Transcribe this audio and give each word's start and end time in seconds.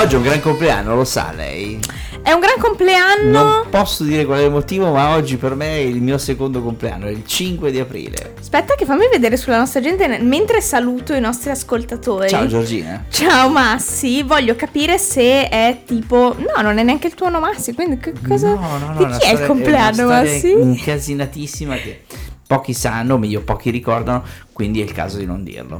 Oggi 0.00 0.14
è 0.14 0.16
un 0.16 0.24
gran 0.24 0.40
compleanno, 0.40 0.94
lo 0.94 1.04
sa 1.04 1.30
lei? 1.36 1.78
È 2.22 2.32
un 2.32 2.40
gran 2.40 2.58
compleanno. 2.58 3.42
Non 3.42 3.66
posso 3.68 4.02
dire 4.02 4.24
qual 4.24 4.38
è 4.38 4.44
il 4.44 4.50
motivo, 4.50 4.90
ma 4.92 5.14
oggi 5.14 5.36
per 5.36 5.54
me 5.54 5.76
è 5.76 5.80
il 5.80 6.00
mio 6.00 6.16
secondo 6.16 6.62
compleanno, 6.62 7.04
è 7.04 7.10
il 7.10 7.26
5 7.26 7.70
di 7.70 7.80
aprile. 7.80 8.32
Aspetta 8.40 8.76
che 8.76 8.86
fammi 8.86 9.08
vedere 9.12 9.36
sulla 9.36 9.58
nostra 9.58 9.82
gente 9.82 10.08
mentre 10.22 10.62
saluto 10.62 11.12
i 11.12 11.20
nostri 11.20 11.50
ascoltatori. 11.50 12.30
Ciao 12.30 12.46
Giorgina. 12.46 13.04
Ciao 13.10 13.50
Massi, 13.50 14.22
voglio 14.22 14.56
capire 14.56 14.96
se 14.96 15.50
è 15.50 15.82
tipo... 15.84 16.34
No, 16.34 16.62
non 16.62 16.78
è 16.78 16.82
neanche 16.82 17.08
il 17.08 17.14
tuo 17.14 17.28
nome 17.28 17.48
Massi, 17.48 17.74
quindi 17.74 17.98
che 17.98 18.14
cosa... 18.26 18.54
No, 18.54 18.78
no, 18.78 18.94
no. 18.94 19.04
Di 19.04 19.18
chi 19.18 19.26
è 19.26 19.32
il 19.32 19.46
compleanno 19.46 20.06
Massi? 20.06 20.50
Incasinatissima 20.50 21.74
che 21.74 22.04
pochi 22.46 22.72
sanno, 22.72 23.18
meglio 23.18 23.42
pochi 23.42 23.68
ricordano, 23.68 24.24
quindi 24.50 24.80
è 24.80 24.84
il 24.84 24.92
caso 24.92 25.18
di 25.18 25.26
non 25.26 25.44
dirlo. 25.44 25.78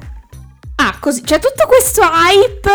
Così, 1.01 1.23
c'è 1.23 1.39
tutto 1.39 1.67
questo 1.67 2.03
hype 2.03 2.71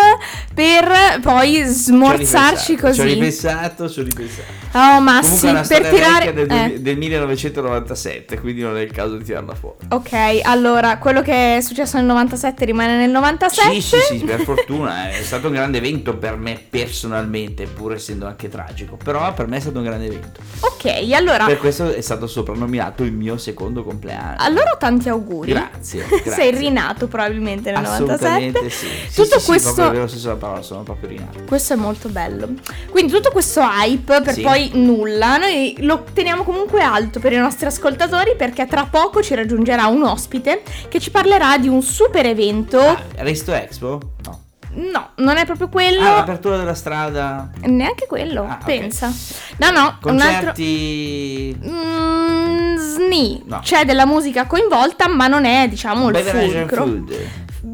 per 0.53 1.19
poi 1.21 1.61
smorzarci 1.63 2.75
così. 2.75 2.93
Ci 2.95 3.01
ho 3.01 3.03
ripensato, 3.03 3.87
ci 3.87 3.99
ho 3.99 4.03
ripensato. 4.03 4.63
Oh, 4.77 4.99
ma 4.99 5.21
sì, 5.23 5.47
per 5.67 5.87
tirare 5.87 6.33
del, 6.33 6.51
eh. 6.51 6.81
del 6.81 6.97
1997, 6.97 8.39
quindi 8.41 8.61
non 8.61 8.75
è 8.75 8.81
il 8.81 8.91
caso 8.91 9.15
di 9.15 9.23
tirarla 9.23 9.55
fuori. 9.55 9.77
Ok, 9.89 10.41
allora, 10.43 10.97
quello 10.97 11.21
che 11.21 11.57
è 11.57 11.61
successo 11.61 11.95
nel 11.95 12.05
97 12.07 12.65
rimane 12.65 12.97
nel 12.97 13.09
97. 13.09 13.73
Sì, 13.73 13.81
sì, 13.81 13.97
sì, 14.01 14.17
per 14.25 14.41
fortuna 14.41 15.09
è 15.11 15.21
stato 15.21 15.47
un 15.47 15.53
grande 15.53 15.77
evento 15.77 16.17
per 16.17 16.35
me 16.35 16.59
personalmente, 16.69 17.67
pur 17.67 17.93
essendo 17.93 18.25
anche 18.25 18.49
tragico, 18.49 18.97
però 19.01 19.33
per 19.33 19.47
me 19.47 19.57
è 19.57 19.59
stato 19.61 19.77
un 19.77 19.85
grande 19.85 20.07
evento. 20.07 20.41
Ok, 20.59 21.09
allora 21.13 21.45
Per 21.45 21.57
questo 21.57 21.93
è 21.93 22.01
stato 22.01 22.27
soprannominato 22.27 23.03
il 23.03 23.13
mio 23.13 23.37
secondo 23.37 23.83
compleanno. 23.83 24.35
Allora 24.39 24.75
tanti 24.77 25.07
auguri. 25.07 25.51
Grazie. 25.51 26.03
grazie. 26.09 26.31
Sei 26.31 26.51
rinato 26.51 27.07
probabilmente 27.07 27.71
nel 27.71 27.81
97. 27.81 28.14
Assolutamente 28.15 28.69
sì. 28.69 28.87
Tutto 29.13 29.39
sì, 29.39 29.45
questo 29.45 29.69
sì, 29.69 29.75
proprio 29.75 30.05
della 30.05 30.35
parola, 30.35 30.61
sono 30.61 30.83
proprio 30.83 31.09
rinato. 31.09 31.39
Questo 31.45 31.73
è 31.73 31.75
molto 31.75 32.09
bello. 32.09 32.49
Quindi 32.89 33.11
tutto 33.11 33.31
questo 33.31 33.61
hype 33.61 34.21
per 34.21 34.33
sì. 34.33 34.41
poi 34.41 34.71
nulla. 34.73 35.37
Noi 35.37 35.75
lo 35.79 36.03
teniamo 36.13 36.43
comunque 36.43 36.81
alto 36.81 37.19
per 37.19 37.33
i 37.33 37.37
nostri 37.37 37.65
ascoltatori 37.65 38.35
perché 38.35 38.65
tra 38.67 38.85
poco 38.85 39.21
ci 39.21 39.35
raggiungerà 39.35 39.87
un 39.87 40.03
ospite 40.03 40.63
che 40.89 40.99
ci 40.99 41.11
parlerà 41.11 41.57
di 41.57 41.67
un 41.67 41.81
super 41.81 42.25
evento. 42.25 42.79
Ah, 42.79 43.01
Resto 43.17 43.53
Expo? 43.53 43.99
No. 44.25 44.43
No, 44.75 45.11
non 45.17 45.37
è 45.37 45.45
proprio 45.45 45.69
quello. 45.69 46.01
Ah, 46.01 46.15
l'apertura 46.15 46.57
della 46.57 46.73
strada. 46.73 47.49
Neanche 47.61 48.07
quello, 48.07 48.43
ah, 48.43 48.59
pensa. 48.63 49.07
Okay. 49.07 49.71
No, 49.71 49.79
no, 49.79 49.97
Concerti... 50.01 51.57
un 51.61 51.69
altro... 51.69 51.81
Mm, 51.81 52.77
sni. 52.77 53.43
No. 53.45 53.59
C'è 53.63 53.85
della 53.85 54.05
musica 54.05 54.45
coinvolta, 54.45 55.07
ma 55.07 55.27
non 55.27 55.45
è, 55.45 55.67
diciamo, 55.69 56.09
il 56.09 56.17
fulcro. 56.17 56.83
Food. 56.83 57.15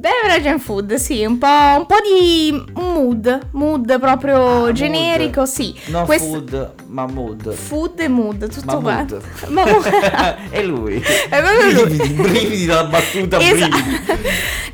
Beverage 0.01 0.49
and 0.49 0.59
food, 0.59 0.95
sì, 0.95 1.23
un 1.23 1.37
po', 1.37 1.45
un 1.45 1.85
po 1.85 1.95
di 2.01 2.59
mood, 2.73 3.49
mood 3.51 3.99
proprio 3.99 4.65
ah, 4.65 4.71
generico, 4.71 5.41
mood. 5.41 5.49
sì. 5.51 5.75
No 5.89 6.05
Quest... 6.05 6.25
food, 6.25 6.73
ma 6.87 7.05
mood. 7.05 7.53
Food 7.53 7.99
e 7.99 8.07
mood, 8.07 8.51
tutto 8.51 8.79
qua. 8.79 9.05
Ma 9.49 10.49
è 10.49 10.63
lui. 10.65 10.99
È 10.99 11.39
proprio 11.39 11.71
lui. 11.71 11.97
Brividi, 11.97 12.13
brividi 12.13 12.65
dalla 12.65 12.85
battuta, 12.85 13.37
brividi. 13.37 13.69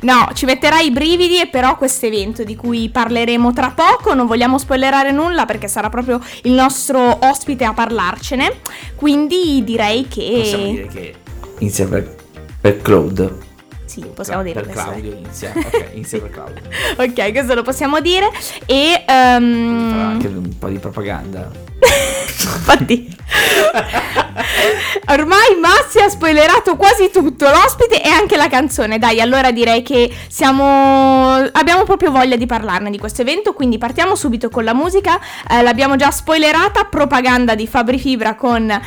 No, 0.00 0.30
ci 0.32 0.46
metterà 0.46 0.78
i 0.78 0.92
brividi 0.92 1.40
e 1.40 1.48
però 1.48 1.76
questo 1.76 2.06
evento 2.06 2.42
di 2.42 2.56
cui 2.56 2.88
parleremo 2.88 3.52
tra 3.52 3.70
poco, 3.74 4.14
non 4.14 4.26
vogliamo 4.26 4.56
spoilerare 4.56 5.10
nulla 5.10 5.44
perché 5.44 5.68
sarà 5.68 5.90
proprio 5.90 6.22
il 6.44 6.52
nostro 6.52 7.18
ospite 7.20 7.64
a 7.64 7.74
parlarcene, 7.74 8.60
quindi 8.94 9.62
direi 9.62 10.08
che... 10.08 10.38
Possiamo 10.38 10.70
dire 10.70 10.86
che 10.86 11.14
inizia 11.58 11.86
per, 11.86 12.14
per 12.62 12.80
Claude. 12.80 13.47
Sì, 13.88 14.02
possiamo 14.14 14.42
dire 14.42 14.60
per 14.60 14.72
Claudio 14.72 15.12
inizia. 15.12 15.52
Ok, 15.56 15.90
inizia 15.94 16.20
per 16.20 16.30
Claudio. 16.30 16.62
ok, 16.98 17.32
questo 17.32 17.54
lo 17.54 17.62
possiamo 17.62 18.00
dire. 18.00 18.30
E 18.66 19.04
um... 19.08 19.94
anche 19.98 20.26
un 20.26 20.58
po' 20.58 20.68
di 20.68 20.78
propaganda. 20.78 21.50
Infatti, 22.40 23.16
ormai 25.06 25.56
Massi 25.60 25.98
ha 25.98 26.08
spoilerato 26.08 26.76
quasi 26.76 27.10
tutto, 27.10 27.48
l'ospite 27.48 28.00
e 28.00 28.08
anche 28.08 28.36
la 28.36 28.48
canzone. 28.48 28.98
Dai, 28.98 29.20
allora 29.20 29.50
direi 29.50 29.82
che 29.82 30.14
siamo. 30.28 31.34
Abbiamo 31.52 31.82
proprio 31.82 32.12
voglia 32.12 32.36
di 32.36 32.46
parlarne 32.46 32.90
di 32.90 32.98
questo 32.98 33.22
evento. 33.22 33.54
Quindi 33.54 33.78
partiamo 33.78 34.14
subito 34.14 34.50
con 34.50 34.62
la 34.62 34.74
musica. 34.74 35.18
Eh, 35.50 35.62
l'abbiamo 35.62 35.96
già 35.96 36.10
spoilerata. 36.10 36.84
Propaganda 36.84 37.54
di 37.56 37.66
Fabri 37.66 37.98
Fibra 37.98 38.36
con 38.36 38.70
eh, 38.70 38.80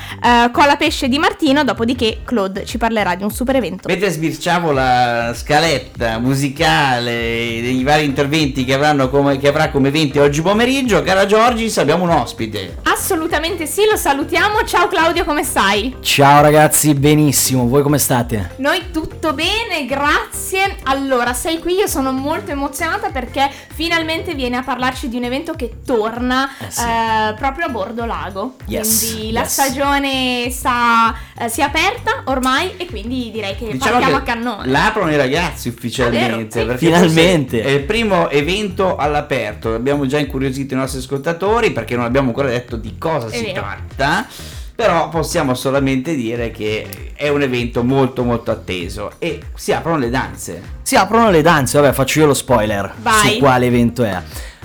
Cola 0.51 0.77
Pesce 0.77 1.09
di 1.09 1.19
Martino. 1.19 1.63
Dopodiché, 1.65 2.21
Claude 2.23 2.65
ci 2.65 2.77
parlerà 2.77 3.15
di 3.15 3.23
un 3.23 3.31
super 3.31 3.57
evento. 3.57 3.89
Mentre 3.89 4.09
sbirciamo 4.09 4.71
la 4.71 5.33
scaletta 5.35 6.19
musicale 6.19 7.11
dei 7.11 7.83
vari 7.83 8.05
interventi 8.05 8.63
che, 8.63 8.77
come, 9.09 9.37
che 9.37 9.47
avrà 9.49 9.69
come 9.69 9.89
eventi 9.89 10.19
oggi 10.19 10.41
pomeriggio, 10.41 11.03
cara 11.03 11.25
Giorgis, 11.25 11.77
abbiamo 11.77 12.03
un 12.03 12.11
ospite. 12.11 12.77
Assolutamente 12.83 13.40
sì, 13.65 13.87
lo 13.89 13.97
salutiamo. 13.97 14.63
Ciao 14.65 14.87
Claudio, 14.87 15.23
come 15.25 15.43
stai? 15.43 15.95
Ciao 16.01 16.43
ragazzi, 16.43 16.93
benissimo. 16.93 17.67
Voi 17.67 17.81
come 17.81 17.97
state? 17.97 18.51
Noi 18.57 18.91
tutto 18.91 19.33
bene, 19.33 19.87
grazie. 19.87 20.77
Allora, 20.83 21.33
sei 21.33 21.57
qui, 21.57 21.73
io 21.73 21.87
sono 21.87 22.11
molto 22.11 22.51
emozionata 22.51 23.09
perché 23.09 23.49
finalmente 23.73 24.35
vieni 24.35 24.57
a 24.57 24.61
parlarci 24.61 25.09
di 25.09 25.17
un 25.17 25.23
evento 25.23 25.53
che 25.53 25.77
torna 25.83 26.49
eh 26.59 26.69
sì. 26.69 26.81
eh, 26.81 27.33
proprio 27.33 27.65
a 27.65 27.69
bordo 27.69 28.05
lago. 28.05 28.57
Yes, 28.67 28.99
quindi 28.99 29.25
yes. 29.29 29.33
la 29.33 29.43
stagione 29.45 30.49
sta, 30.51 31.15
eh, 31.41 31.49
si 31.49 31.61
è 31.61 31.63
aperta 31.63 32.21
ormai 32.25 32.73
e 32.77 32.85
quindi 32.85 33.31
direi 33.31 33.55
che 33.55 33.71
diciamo 33.71 33.99
partiamo 33.99 34.17
che 34.17 34.21
a 34.21 34.33
cannone. 34.33 34.67
L'aprono 34.69 35.11
i 35.11 35.17
ragazzi 35.17 35.69
ufficialmente. 35.69 36.63
Vero, 36.63 36.77
sì. 36.77 36.85
Finalmente. 36.85 37.61
È 37.63 37.69
il 37.69 37.83
primo 37.83 38.29
evento 38.29 38.95
all'aperto. 38.95 39.73
Abbiamo 39.73 40.05
già 40.05 40.19
incuriosito 40.19 40.75
i 40.75 40.77
nostri 40.77 40.99
ascoltatori 40.99 41.71
perché 41.71 41.95
non 41.95 42.05
abbiamo 42.05 42.27
ancora 42.27 42.49
detto 42.49 42.75
di 42.75 42.95
cosa 42.99 43.27
è 43.27 43.35
si 43.35 43.45
vero. 43.45 43.61
tratta. 43.61 44.27
Però 44.75 45.09
possiamo 45.09 45.53
solamente 45.53 46.15
dire 46.15 46.49
che 46.51 47.11
è 47.15 47.27
un 47.27 47.41
evento 47.41 47.83
molto 47.83 48.23
molto 48.23 48.51
atteso 48.51 49.13
e 49.19 49.39
si 49.55 49.73
aprono 49.73 49.97
le 49.97 50.09
danze. 50.09 50.61
Si 50.81 50.95
aprono 50.95 51.29
le 51.29 51.41
danze, 51.41 51.79
vabbè 51.79 51.93
faccio 51.93 52.19
io 52.19 52.25
lo 52.27 52.33
spoiler 52.33 52.91
Vai. 53.01 53.33
su 53.33 53.37
quale 53.39 53.65
evento 53.67 54.03
è. 54.03 54.19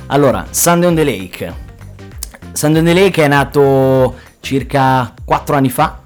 Allora, 0.06 0.46
Sunday 0.50 0.88
on 0.88 0.94
the 0.94 1.04
Lake. 1.04 1.54
Sunday 2.52 2.80
on 2.80 2.86
the 2.86 2.94
Lake 2.94 3.24
è 3.24 3.28
nato 3.28 4.14
circa 4.40 5.12
4 5.22 5.56
anni 5.56 5.70
fa. 5.70 6.04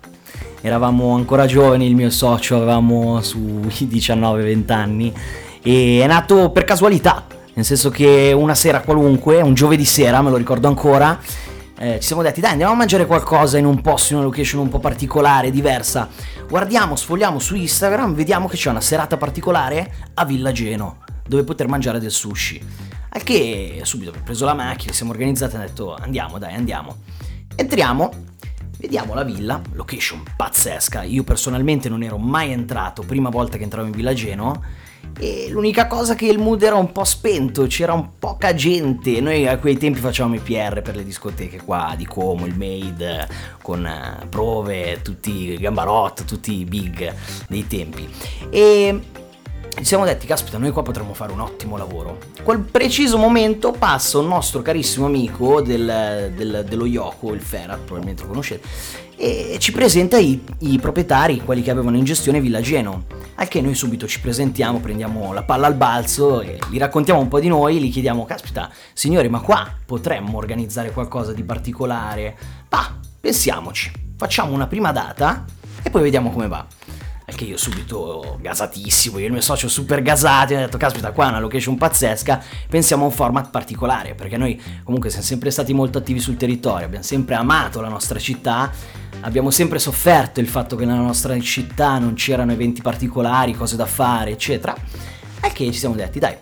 Eravamo 0.63 1.15
ancora 1.15 1.47
giovani, 1.47 1.87
il 1.87 1.95
mio 1.95 2.11
socio 2.11 2.57
avevamo 2.57 3.23
sui 3.23 3.87
19-20 3.87 4.73
anni 4.73 5.13
e 5.63 6.01
è 6.03 6.07
nato 6.07 6.51
per 6.51 6.65
casualità, 6.65 7.25
nel 7.55 7.65
senso 7.65 7.89
che 7.89 8.33
una 8.37 8.55
sera 8.55 8.81
qualunque, 8.81 9.41
un 9.41 9.55
giovedì 9.55 9.87
sera, 9.87 10.21
me 10.21 10.29
lo 10.29 10.37
ricordo 10.37 10.69
ancora, 10.69 11.19
eh, 11.79 11.99
ci 11.99 12.09
siamo 12.09 12.21
detti 12.21 12.43
dai 12.43 12.51
andiamo 12.51 12.73
a 12.73 12.77
mangiare 12.77 13.07
qualcosa 13.07 13.57
in 13.57 13.65
un 13.65 13.81
posto, 13.81 14.13
in 14.13 14.19
una 14.19 14.29
location 14.29 14.61
un 14.61 14.69
po' 14.69 14.81
particolare, 14.81 15.51
diversa. 15.51 16.11
Guardiamo, 16.47 16.95
sfogliamo 16.95 17.39
su 17.39 17.57
Instagram, 17.57 18.13
vediamo 18.13 18.47
che 18.47 18.57
c'è 18.57 18.69
una 18.69 18.83
serata 18.83 19.17
particolare 19.17 19.91
a 20.13 20.27
Villa 20.27 20.53
Geno, 20.53 20.99
dove 21.27 21.43
poter 21.43 21.69
mangiare 21.69 21.99
del 21.99 22.11
sushi. 22.11 22.63
Al 23.13 23.23
che 23.23 23.81
subito 23.85 24.11
abbiamo 24.11 24.27
preso 24.27 24.45
la 24.45 24.53
macchina, 24.53 24.93
siamo 24.93 25.13
organizzati 25.13 25.55
e 25.55 25.57
hanno 25.57 25.67
detto 25.67 25.95
andiamo 25.95 26.39
dai 26.39 26.55
andiamo. 26.55 26.97
Entriamo, 27.57 28.11
vediamo 28.81 29.15
la 29.15 29.23
villa, 29.25 29.61
location 29.75 30.23
pazzesca, 30.35 31.03
io 31.03 31.23
personalmente 31.23 31.91
non 31.91 32.03
ero 32.03 32.17
mai 32.17 32.51
entrato, 32.51 33.03
prima 33.03 33.29
volta 33.29 33.59
che 33.59 33.65
entravo 33.65 33.87
in 33.87 33.93
Villa 33.93 34.15
Geno 34.15 34.89
e 35.19 35.49
l'unica 35.51 35.87
cosa 35.87 36.15
che 36.15 36.27
il 36.27 36.39
mood 36.39 36.63
era 36.63 36.77
un 36.77 36.93
po' 36.93 37.05
spento, 37.05 37.67
c'era 37.67 37.93
un 37.93 38.19
poca 38.19 38.55
gente. 38.55 39.21
Noi 39.21 39.47
a 39.47 39.59
quei 39.59 39.77
tempi 39.77 39.99
facevamo 39.99 40.37
i 40.37 40.39
PR 40.39 40.81
per 40.81 40.97
le 40.97 41.05
discoteche 41.05 41.61
qua 41.63 41.95
di 41.97 42.07
Como, 42.07 42.47
il 42.47 42.57
Made, 42.57 43.29
con 43.61 43.85
eh, 43.85 44.27
prove, 44.29 45.01
tutti 45.03 45.51
i 45.53 45.57
gambarot, 45.59 46.25
tutti 46.25 46.59
i 46.59 46.65
big 46.65 47.15
dei 47.49 47.67
tempi. 47.67 48.09
E 48.49 49.01
ci 49.77 49.85
siamo 49.85 50.05
detti, 50.05 50.27
caspita, 50.27 50.59
noi 50.59 50.71
qua 50.71 50.83
potremmo 50.83 51.15
fare 51.15 51.33
un 51.33 51.41
ottimo 51.41 51.77
lavoro. 51.77 52.19
Quel 52.43 52.59
preciso 52.61 53.17
momento 53.17 53.73
passa 53.73 54.19
un 54.19 54.29
nostro 54.29 54.63
carissimo 54.63 55.07
amico 55.07 55.63
del, 55.63 56.33
del, 56.35 56.65
dello 56.69 56.87
Yoko, 56.87 57.33
il 57.33 57.41
Ferrat, 57.41 57.79
probabilmente 57.79 58.23
lo 58.23 58.29
conoscete, 58.29 58.67
e 59.17 59.57
ci 59.59 59.73
presenta 59.73 60.19
i, 60.19 60.43
i, 60.59 60.79
proprietari, 60.79 61.43
quelli 61.43 61.63
che 61.63 61.71
avevano 61.71 61.97
in 61.97 62.05
gestione 62.05 62.41
Villa 62.41 62.61
Geno. 62.61 63.05
Al 63.37 63.49
che 63.49 63.63
noi 63.63 63.75
subito 63.75 64.07
ci 64.07 64.21
presentiamo, 64.21 64.81
prendiamo 64.81 65.33
la 65.33 65.43
palla 65.43 65.67
al 65.67 65.75
balzo, 65.75 66.43
e 66.43 66.59
gli 66.71 66.79
raccontiamo 66.79 67.21
un 67.21 67.29
po' 67.29 67.41
di 67.41 67.49
noi, 67.49 67.81
gli 67.81 67.91
chiediamo, 67.91 68.27
caspita, 68.27 68.71
signori, 68.93 69.29
ma 69.29 69.41
qua 69.41 69.67
potremmo 69.87 70.37
organizzare 70.37 70.91
qualcosa 70.91 71.33
di 71.33 71.43
particolare? 71.43 72.37
Ma 72.69 72.99
pensiamoci, 73.19 73.91
facciamo 74.17 74.53
una 74.53 74.67
prima 74.67 74.93
data 74.93 75.45
e 75.83 75.89
poi 75.89 76.03
vediamo 76.03 76.31
come 76.31 76.49
va 76.49 76.67
che 77.35 77.45
io 77.45 77.57
subito 77.57 78.39
gasatissimo, 78.41 79.19
io 79.19 79.25
e 79.25 79.27
il 79.27 79.33
mio 79.33 79.41
socio 79.41 79.69
super 79.69 80.03
gasati, 80.03 80.55
ho 80.55 80.59
detto 80.59 80.79
caspita 80.79 81.13
qua 81.13 81.27
è 81.27 81.29
una 81.29 81.41
location 81.41 81.77
pazzesca, 81.77 82.43
pensiamo 82.69 83.05
a 83.05 83.07
un 83.07 83.13
format 83.13 83.51
particolare, 83.51 84.15
perché 84.15 84.37
noi 84.37 84.61
comunque 84.85 85.11
siamo 85.11 85.25
sempre 85.25 85.51
stati 85.51 85.73
molto 85.73 85.99
attivi 85.99 86.21
sul 86.21 86.37
territorio, 86.37 86.87
abbiamo 86.87 87.05
sempre 87.05 87.35
amato 87.35 87.81
la 87.81 87.89
nostra 87.89 88.19
città, 88.19 88.71
abbiamo 89.21 89.51
sempre 89.51 89.79
sofferto 89.79 90.41
il 90.41 90.49
fatto 90.49 90.77
che 90.77 90.85
nella 90.85 91.01
nostra 91.01 91.39
città 91.41 91.99
non 91.99 92.15
c'erano 92.15 92.53
eventi 92.53 92.83
particolari, 92.83 93.55
cose 93.55 93.77
da 93.77 93.87
fare, 93.87 94.31
eccetera, 94.31 94.75
al 95.41 95.53
che 95.53 95.65
ci 95.67 95.79
siamo 95.79 95.95
detti 95.95 96.19
dai, 96.19 96.37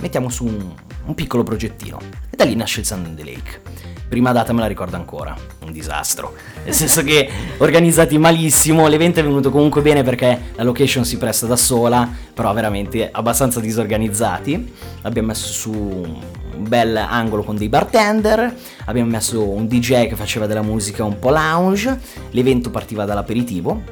mettiamo 0.00 0.28
su 0.28 0.44
un, 0.44 0.74
un 1.04 1.14
piccolo 1.14 1.42
progettino. 1.42 1.98
da 2.30 2.44
lì 2.44 2.54
nasce 2.54 2.80
il 2.80 2.86
Sand 2.86 3.06
on 3.06 3.14
the 3.14 3.24
Lake. 3.24 3.60
Prima 4.08 4.32
data 4.32 4.54
me 4.54 4.60
la 4.60 4.66
ricordo 4.66 4.96
ancora, 4.96 5.36
un 5.64 5.72
disastro. 5.72 6.34
Nel 6.64 6.72
senso 6.72 7.02
che 7.02 7.28
organizzati 7.58 8.16
malissimo, 8.16 8.88
l'evento 8.88 9.20
è 9.20 9.22
venuto 9.22 9.50
comunque 9.50 9.82
bene 9.82 10.02
perché 10.02 10.52
la 10.54 10.62
location 10.62 11.04
si 11.04 11.18
presta 11.18 11.46
da 11.46 11.56
sola, 11.56 12.08
però 12.32 12.52
veramente 12.54 13.10
abbastanza 13.12 13.60
disorganizzati. 13.60 14.72
Abbiamo 15.02 15.28
messo 15.28 15.52
su 15.52 15.72
un 15.72 16.66
bel 16.66 16.96
angolo 16.96 17.42
con 17.42 17.56
dei 17.56 17.68
bartender, 17.68 18.54
abbiamo 18.86 19.10
messo 19.10 19.46
un 19.46 19.68
DJ 19.68 20.08
che 20.08 20.16
faceva 20.16 20.46
della 20.46 20.62
musica 20.62 21.04
un 21.04 21.18
po' 21.18 21.30
lounge, 21.30 22.00
l'evento 22.30 22.70
partiva 22.70 23.04
dall'aperitivo, 23.04 23.82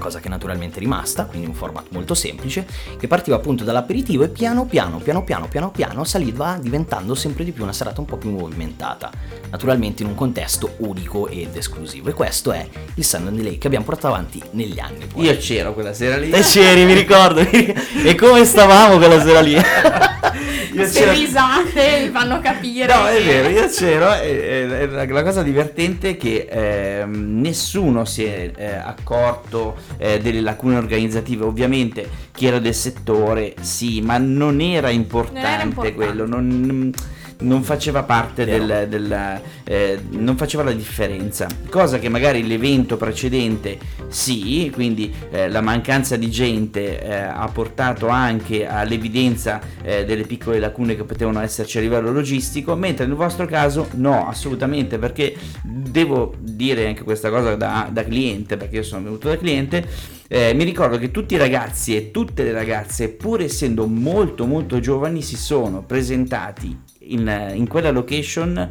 cosa 0.00 0.18
che 0.18 0.28
naturalmente 0.28 0.78
è 0.78 0.80
rimasta, 0.80 1.26
quindi 1.26 1.46
un 1.46 1.54
format 1.54 1.86
molto 1.90 2.14
semplice, 2.14 2.66
che 2.98 3.06
partiva 3.06 3.36
appunto 3.36 3.62
dall'aperitivo 3.62 4.24
e 4.24 4.28
piano 4.28 4.64
piano, 4.64 4.98
piano 4.98 5.22
piano, 5.22 5.46
piano 5.46 5.70
piano 5.70 6.02
saliva 6.02 6.58
diventando 6.60 7.14
sempre 7.14 7.44
di 7.44 7.52
più 7.52 7.62
una 7.62 7.72
serata 7.72 8.00
un 8.00 8.06
po' 8.06 8.16
più 8.16 8.30
movimentata, 8.30 9.12
naturalmente 9.50 10.02
in 10.02 10.08
un 10.08 10.16
contesto 10.16 10.74
unico 10.78 11.28
ed 11.28 11.54
esclusivo. 11.56 12.08
E 12.08 12.14
questo 12.14 12.50
è 12.50 12.66
il 12.94 13.04
Sun 13.04 13.30
Delay 13.32 13.58
che 13.58 13.68
abbiamo 13.68 13.84
portato 13.84 14.08
avanti 14.08 14.42
negli 14.52 14.80
anni. 14.80 15.06
Poi. 15.06 15.24
Io 15.24 15.36
c'ero 15.36 15.72
quella 15.74 15.92
sera 15.92 16.16
lì. 16.16 16.30
E 16.30 16.40
c'eri, 16.40 16.84
mi 16.84 16.94
ricordo. 16.94 17.40
e 17.48 18.14
come 18.18 18.44
stavamo 18.44 18.96
quella 18.96 19.20
sera 19.20 19.40
lì? 19.40 19.54
Queste 20.70 21.12
risate 21.12 22.00
mi 22.02 22.08
fanno 22.10 22.40
capire. 22.40 22.94
No, 22.94 23.06
è 23.06 23.22
vero, 23.22 23.48
io 23.48 23.68
c'ero. 23.68 24.14
E, 24.14 24.88
e, 24.90 25.06
la 25.06 25.22
cosa 25.22 25.42
divertente 25.42 26.10
è 26.10 26.16
che 26.16 26.46
eh, 26.50 27.04
nessuno 27.06 28.04
si 28.04 28.24
è 28.24 28.50
eh, 28.56 28.74
accorto 28.74 29.76
eh, 29.98 30.20
delle 30.20 30.40
lacune 30.40 30.76
organizzative. 30.76 31.44
Ovviamente 31.44 32.08
chi 32.32 32.46
era 32.46 32.58
del 32.58 32.74
settore, 32.74 33.54
sì, 33.60 34.00
ma 34.00 34.18
non 34.18 34.60
era 34.60 34.90
importante, 34.90 35.40
non 35.40 35.50
era 35.52 35.62
importante. 35.62 35.94
quello. 35.94 36.26
Non, 36.26 36.92
non 37.40 37.62
faceva 37.62 38.02
parte 38.02 38.44
del, 38.44 38.86
del 38.88 39.40
eh, 39.64 40.00
non 40.10 40.36
faceva 40.36 40.64
la 40.64 40.72
differenza. 40.72 41.46
Cosa 41.68 41.98
che 41.98 42.08
magari 42.08 42.46
l'evento 42.46 42.96
precedente 42.96 43.78
sì 44.08 44.70
quindi 44.72 45.12
eh, 45.30 45.48
la 45.48 45.60
mancanza 45.60 46.16
di 46.16 46.30
gente 46.30 47.00
eh, 47.00 47.14
ha 47.14 47.48
portato 47.52 48.08
anche 48.08 48.66
all'evidenza 48.66 49.60
eh, 49.82 50.04
delle 50.04 50.24
piccole 50.24 50.58
lacune 50.58 50.96
che 50.96 51.04
potevano 51.04 51.40
esserci 51.40 51.78
a 51.78 51.80
livello 51.80 52.10
logistico 52.10 52.74
mentre 52.74 53.06
nel 53.06 53.14
vostro 53.14 53.46
caso 53.46 53.88
no 53.94 54.28
assolutamente 54.28 54.98
perché 54.98 55.34
devo 55.62 56.34
dire 56.40 56.86
anche 56.86 57.04
questa 57.04 57.30
cosa 57.30 57.54
da, 57.54 57.88
da 57.90 58.04
cliente 58.04 58.56
perché 58.56 58.76
io 58.76 58.82
sono 58.82 59.04
venuto 59.04 59.28
da 59.28 59.38
cliente 59.38 60.18
eh, 60.32 60.54
mi 60.54 60.62
ricordo 60.62 60.96
che 60.96 61.10
tutti 61.10 61.34
i 61.34 61.38
ragazzi 61.38 61.96
e 61.96 62.12
tutte 62.12 62.44
le 62.44 62.52
ragazze, 62.52 63.08
pur 63.08 63.40
essendo 63.40 63.88
molto 63.88 64.46
molto 64.46 64.78
giovani, 64.78 65.22
si 65.22 65.36
sono 65.36 65.82
presentati 65.82 66.89
in, 67.10 67.52
in 67.54 67.66
quella 67.68 67.90
location 67.90 68.68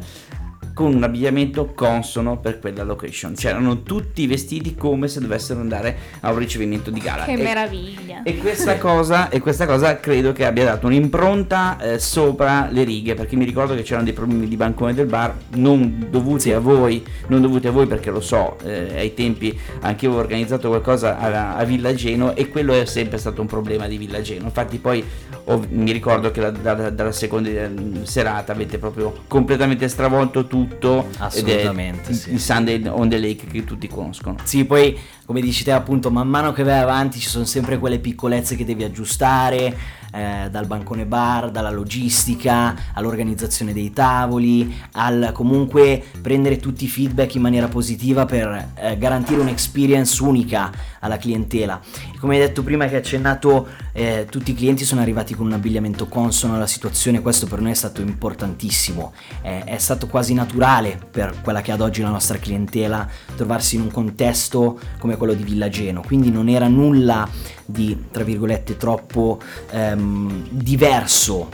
con 0.74 0.94
un 0.94 1.02
abbigliamento 1.02 1.72
consono 1.74 2.38
per 2.38 2.58
quella 2.58 2.82
location. 2.82 3.34
C'erano 3.34 3.82
tutti 3.82 4.26
vestiti 4.26 4.74
come 4.74 5.08
se 5.08 5.20
dovessero 5.20 5.60
andare 5.60 5.96
a 6.20 6.30
un 6.32 6.38
ricevimento 6.38 6.90
di 6.90 7.00
gala. 7.00 7.24
Che 7.24 7.32
e, 7.32 7.36
meraviglia! 7.36 8.22
E 8.22 8.38
questa, 8.38 8.78
cosa, 8.78 9.28
e 9.28 9.40
questa 9.40 9.66
cosa 9.66 9.98
credo 9.98 10.32
che 10.32 10.44
abbia 10.44 10.64
dato 10.64 10.86
un'impronta 10.86 11.78
eh, 11.78 11.98
sopra 11.98 12.68
le 12.70 12.84
righe, 12.84 13.14
perché 13.14 13.36
mi 13.36 13.44
ricordo 13.44 13.74
che 13.74 13.82
c'erano 13.82 14.04
dei 14.04 14.12
problemi 14.12 14.48
di 14.48 14.56
bancone 14.56 14.94
del 14.94 15.06
bar 15.06 15.34
non 15.54 16.06
dovuti 16.10 16.42
sì. 16.42 16.52
a 16.52 16.58
voi, 16.58 17.04
non 17.28 17.40
dovuti 17.40 17.66
a 17.66 17.70
voi 17.70 17.86
perché 17.86 18.10
lo 18.10 18.20
so, 18.20 18.58
eh, 18.64 18.98
ai 18.98 19.14
tempi 19.14 19.58
anche 19.80 20.06
io 20.06 20.12
ho 20.12 20.18
organizzato 20.18 20.68
qualcosa 20.68 21.18
a, 21.18 21.56
a 21.56 21.64
Villageno 21.64 22.34
e 22.34 22.48
quello 22.48 22.72
è 22.74 22.84
sempre 22.84 23.18
stato 23.18 23.40
un 23.40 23.46
problema 23.46 23.86
di 23.86 23.96
Villageno. 23.96 24.44
Infatti 24.44 24.78
poi 24.78 25.04
ho, 25.44 25.64
mi 25.70 25.92
ricordo 25.92 26.30
che 26.30 26.40
la, 26.40 26.50
da, 26.50 26.90
dalla 26.90 27.12
seconda 27.12 27.48
eh, 27.48 27.70
serata 28.02 28.52
avete 28.52 28.78
proprio 28.78 29.22
completamente 29.26 29.88
stravolto 29.88 30.46
tutto 30.46 30.69
tutto 30.70 31.08
assolutamente 31.18 32.14
sì. 32.14 32.32
il 32.32 32.40
Sunday 32.40 32.80
on 32.86 33.08
the 33.08 33.18
Lake 33.18 33.46
che 33.46 33.64
tutti 33.64 33.88
conoscono 33.88 34.36
sì 34.44 34.64
poi 34.64 34.96
come 35.30 35.42
dici 35.42 35.62
te 35.62 35.70
appunto 35.70 36.10
man 36.10 36.26
mano 36.26 36.50
che 36.50 36.64
vai 36.64 36.80
avanti 36.80 37.20
ci 37.20 37.28
sono 37.28 37.44
sempre 37.44 37.78
quelle 37.78 38.00
piccolezze 38.00 38.56
che 38.56 38.64
devi 38.64 38.82
aggiustare 38.82 40.00
eh, 40.12 40.48
dal 40.50 40.66
bancone 40.66 41.06
bar, 41.06 41.52
dalla 41.52 41.70
logistica, 41.70 42.74
all'organizzazione 42.94 43.72
dei 43.72 43.92
tavoli, 43.92 44.74
al 44.94 45.30
comunque 45.32 46.02
prendere 46.20 46.56
tutti 46.56 46.84
i 46.84 46.88
feedback 46.88 47.36
in 47.36 47.42
maniera 47.42 47.68
positiva 47.68 48.24
per 48.24 48.72
eh, 48.74 48.98
garantire 48.98 49.40
un'experience 49.40 50.20
unica 50.22 50.72
alla 50.98 51.16
clientela. 51.16 51.80
E 52.12 52.18
come 52.18 52.34
hai 52.34 52.40
detto 52.40 52.64
prima 52.64 52.86
che 52.86 52.94
hai 52.94 53.00
accennato, 53.00 53.68
eh, 53.92 54.26
tutti 54.28 54.50
i 54.50 54.54
clienti 54.54 54.84
sono 54.84 55.00
arrivati 55.00 55.34
con 55.36 55.46
un 55.46 55.52
abbigliamento 55.52 56.08
consono 56.08 56.56
alla 56.56 56.66
situazione, 56.66 57.22
questo 57.22 57.46
per 57.46 57.60
noi 57.60 57.70
è 57.70 57.74
stato 57.74 58.00
importantissimo, 58.00 59.12
è 59.42 59.78
stato 59.78 60.08
quasi 60.08 60.34
naturale 60.34 60.98
per 61.10 61.40
quella 61.40 61.60
che 61.60 61.70
ad 61.70 61.80
oggi 61.80 62.00
è 62.00 62.04
la 62.04 62.10
nostra 62.10 62.38
clientela 62.38 63.06
trovarsi 63.36 63.76
in 63.76 63.82
un 63.82 63.90
contesto 63.90 64.78
come 64.98 65.16
quello 65.20 65.34
di 65.34 65.42
Villageno, 65.42 66.02
quindi 66.04 66.30
non 66.30 66.48
era 66.48 66.66
nulla 66.66 67.28
di, 67.66 68.06
tra 68.10 68.24
virgolette, 68.24 68.78
troppo 68.78 69.38
ehm, 69.70 70.48
diverso 70.48 71.48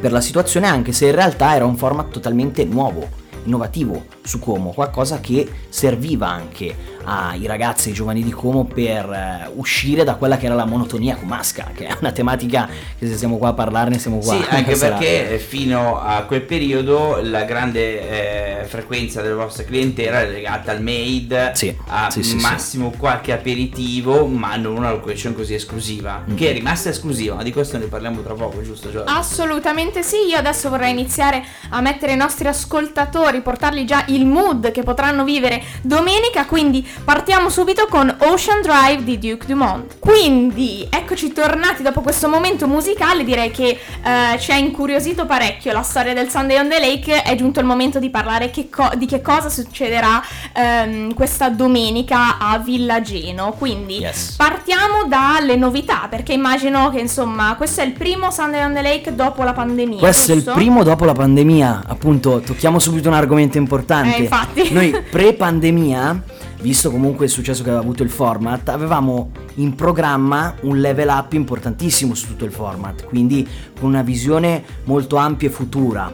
per 0.00 0.12
la 0.12 0.20
situazione, 0.20 0.68
anche 0.68 0.92
se 0.92 1.06
in 1.06 1.14
realtà 1.16 1.56
era 1.56 1.64
un 1.64 1.76
format 1.76 2.10
totalmente 2.10 2.64
nuovo, 2.64 3.08
innovativo 3.42 4.14
su 4.26 4.38
Como, 4.38 4.72
qualcosa 4.72 5.20
che 5.20 5.48
serviva 5.68 6.28
anche 6.28 6.94
ai 7.04 7.46
ragazzi 7.46 7.86
e 7.86 7.90
ai 7.90 7.96
giovani 7.96 8.22
di 8.22 8.30
Como 8.30 8.64
per 8.64 9.08
eh, 9.10 9.50
uscire 9.54 10.02
da 10.04 10.16
quella 10.16 10.36
che 10.36 10.46
era 10.46 10.54
la 10.54 10.64
monotonia 10.64 11.16
comasca, 11.16 11.70
che 11.74 11.86
è 11.86 11.96
una 12.00 12.12
tematica 12.12 12.68
che 12.98 13.06
se 13.06 13.16
siamo 13.16 13.38
qua 13.38 13.50
a 13.50 13.52
parlarne 13.52 13.98
siamo 13.98 14.18
qua. 14.18 14.36
Sì, 14.36 14.44
anche 14.50 14.76
perché 14.76 15.38
fino 15.38 16.00
a 16.00 16.22
quel 16.24 16.42
periodo 16.42 17.20
la 17.22 17.44
grande 17.44 18.62
eh, 18.62 18.64
frequenza 18.66 19.22
della 19.22 19.36
vostra 19.36 19.64
clientela 19.64 20.20
era 20.20 20.30
legata 20.30 20.72
al 20.72 20.82
made, 20.82 21.52
sì, 21.54 21.74
a 21.86 22.10
sì, 22.10 22.22
sì, 22.22 22.36
massimo 22.36 22.92
qualche 22.96 23.32
aperitivo, 23.32 24.26
ma 24.26 24.56
non 24.56 24.76
una 24.76 24.90
location 24.90 25.34
così 25.34 25.54
esclusiva, 25.54 26.24
mm-hmm. 26.26 26.36
che 26.36 26.50
è 26.50 26.52
rimasta 26.52 26.88
esclusiva, 26.88 27.36
ma 27.36 27.42
di 27.42 27.52
questo 27.52 27.78
ne 27.78 27.86
parliamo 27.86 28.22
tra 28.22 28.34
poco, 28.34 28.62
giusto 28.62 28.90
Giorgio? 28.90 29.10
Assolutamente 29.10 30.02
sì, 30.02 30.16
io 30.28 30.36
adesso 30.36 30.68
vorrei 30.68 30.90
iniziare 30.90 31.44
a 31.70 31.80
mettere 31.80 32.12
i 32.12 32.16
nostri 32.16 32.48
ascoltatori, 32.48 33.40
portarli 33.40 33.84
già 33.84 34.04
il 34.16 34.26
mood 34.26 34.72
che 34.72 34.82
potranno 34.82 35.24
vivere 35.24 35.62
domenica, 35.82 36.46
quindi 36.46 36.86
partiamo 37.04 37.48
subito 37.48 37.86
con 37.88 38.14
Ocean 38.18 38.62
Drive 38.62 39.04
di 39.04 39.18
Duke 39.18 39.46
Dumont. 39.46 39.96
Quindi, 39.98 40.86
eccoci 40.90 41.32
tornati 41.32 41.82
dopo 41.82 42.00
questo 42.00 42.28
momento 42.28 42.66
musicale, 42.66 43.24
direi 43.24 43.50
che 43.50 43.78
eh, 44.02 44.38
ci 44.38 44.50
ha 44.52 44.56
incuriosito 44.56 45.26
parecchio 45.26 45.72
la 45.72 45.82
storia 45.82 46.14
del 46.14 46.28
Sunday 46.28 46.58
on 46.58 46.68
the 46.68 46.78
Lake, 46.78 47.22
è 47.22 47.34
giunto 47.34 47.60
il 47.60 47.66
momento 47.66 47.98
di 47.98 48.10
parlare 48.10 48.50
che 48.50 48.68
co- 48.70 48.92
di 48.96 49.06
che 49.06 49.20
cosa 49.20 49.48
succederà 49.48 50.22
ehm, 50.52 51.14
questa 51.14 51.50
domenica 51.50 52.38
a 52.38 52.58
Villageno. 52.58 53.54
Quindi 53.58 53.98
yes. 53.98 54.34
partiamo 54.36 55.04
dalle 55.06 55.56
novità, 55.56 56.06
perché 56.08 56.32
immagino 56.32 56.90
che 56.90 57.00
insomma 57.00 57.54
questo 57.56 57.80
è 57.82 57.84
il 57.84 57.92
primo 57.92 58.30
Sunday 58.30 58.64
on 58.64 58.74
the 58.74 58.82
Lake 58.82 59.14
dopo 59.14 59.42
la 59.42 59.52
pandemia. 59.52 59.98
Questo 59.98 60.32
giusto? 60.34 60.50
è 60.50 60.52
il 60.52 60.58
primo 60.58 60.82
dopo 60.82 61.04
la 61.04 61.12
pandemia, 61.12 61.84
appunto, 61.86 62.40
tocchiamo 62.40 62.78
subito 62.78 63.08
un 63.08 63.14
argomento 63.14 63.58
importante. 63.58 64.05
Eh, 64.14 64.22
infatti. 64.22 64.70
Noi 64.74 65.02
pre-pandemia 65.10 66.22
visto 66.60 66.90
comunque 66.90 67.26
il 67.26 67.30
successo 67.30 67.62
che 67.62 67.68
aveva 67.68 67.82
avuto 67.82 68.02
il 68.02 68.10
format, 68.10 68.68
avevamo 68.70 69.30
in 69.54 69.74
programma 69.74 70.54
un 70.62 70.80
level 70.80 71.08
up 71.08 71.32
importantissimo 71.34 72.14
su 72.14 72.26
tutto 72.26 72.44
il 72.44 72.50
format, 72.50 73.04
quindi 73.04 73.46
con 73.78 73.90
una 73.90 74.02
visione 74.02 74.64
molto 74.84 75.16
ampia 75.16 75.48
e 75.48 75.52
futura. 75.52 76.12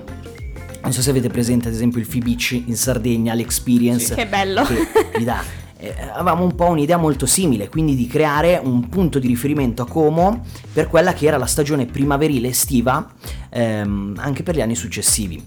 Non 0.83 0.93
so 0.93 1.01
se 1.01 1.11
avete 1.11 1.29
presente 1.29 1.69
ad 1.69 1.75
esempio 1.75 2.01
il 2.01 2.07
Fibic 2.07 2.65
in 2.67 2.77
Sardegna, 2.77 3.35
l'experience. 3.35 4.07
Sì, 4.07 4.15
che 4.15 4.27
bello! 4.27 4.63
Che 4.65 4.87
vi 5.17 5.25
dà. 5.25 5.43
Eh, 5.79 5.95
avevamo 6.13 6.45
un 6.45 6.55
po' 6.55 6.67
un'idea 6.67 6.97
molto 6.97 7.25
simile, 7.27 7.69
quindi 7.69 7.95
di 7.95 8.07
creare 8.07 8.61
un 8.63 8.89
punto 8.89 9.19
di 9.19 9.29
riferimento 9.29 9.83
a 9.83 9.87
Como 9.87 10.45
per 10.73 10.89
quella 10.89 11.13
che 11.13 11.27
era 11.27 11.39
la 11.39 11.47
stagione 11.47 11.87
primaverile 11.87 12.49
estiva, 12.49 13.09
ehm, 13.49 14.15
anche 14.19 14.43
per 14.43 14.57
gli 14.57 14.61
anni 14.61 14.75
successivi. 14.75 15.43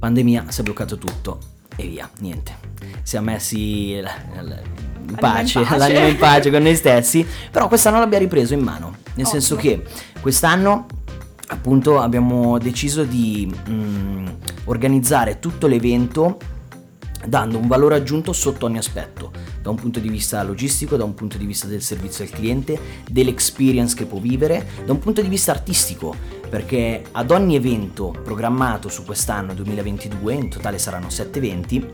Pandemia, 0.00 0.46
si 0.48 0.60
è 0.60 0.64
bloccato 0.64 0.96
tutto. 0.96 1.38
E 1.76 1.86
via, 1.86 2.10
niente. 2.20 2.56
Siamo 3.02 3.30
messi 3.30 3.92
in 3.92 5.16
pace, 5.18 5.60
l'anima 5.76 6.06
in 6.06 6.16
pace 6.16 6.50
con 6.50 6.62
noi 6.62 6.74
stessi, 6.74 7.24
però 7.50 7.68
quest'anno 7.68 7.98
l'abbiamo 7.98 8.24
ripreso 8.24 8.54
in 8.54 8.60
mano, 8.60 8.88
nel 9.14 9.26
Ottimo. 9.26 9.28
senso 9.28 9.56
che 9.56 9.84
quest'anno 10.20 10.86
appunto 11.48 12.00
abbiamo 12.00 12.58
deciso 12.58 13.04
di 13.04 13.52
mm, 13.68 14.26
organizzare 14.64 15.38
tutto 15.38 15.66
l'evento 15.66 16.38
dando 17.26 17.58
un 17.58 17.66
valore 17.66 17.96
aggiunto 17.96 18.32
sotto 18.32 18.64
ogni 18.64 18.78
aspetto, 18.78 19.30
da 19.60 19.68
un 19.68 19.76
punto 19.76 20.00
di 20.00 20.08
vista 20.08 20.42
logistico, 20.42 20.96
da 20.96 21.04
un 21.04 21.14
punto 21.14 21.36
di 21.36 21.44
vista 21.44 21.66
del 21.66 21.82
servizio 21.82 22.24
al 22.24 22.30
cliente, 22.30 22.78
dell'experience 23.10 23.94
che 23.94 24.06
può 24.06 24.18
vivere, 24.18 24.66
da 24.86 24.92
un 24.92 24.98
punto 24.98 25.20
di 25.20 25.28
vista 25.28 25.52
artistico, 25.52 26.14
perché 26.50 27.04
ad 27.12 27.30
ogni 27.30 27.56
evento 27.56 28.14
programmato 28.22 28.90
su 28.90 29.04
quest'anno 29.04 29.54
2022, 29.54 30.34
in 30.34 30.50
totale 30.50 30.78
saranno 30.78 31.08
7 31.08 31.38
eventi, 31.38 31.90